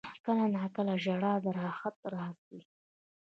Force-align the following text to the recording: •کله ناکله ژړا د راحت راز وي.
•کله 0.25 0.45
ناکله 0.55 0.93
ژړا 1.03 1.33
د 1.43 1.45
راحت 1.59 1.95
راز 2.13 2.37
وي. 2.49 2.61